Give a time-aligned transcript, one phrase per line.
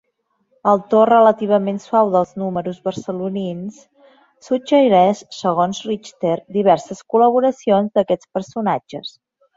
[0.69, 3.77] El to relativament suau dels números barcelonins
[4.49, 9.15] suggereix, segons Richter, diverses col·laboracions d'aquests personatges.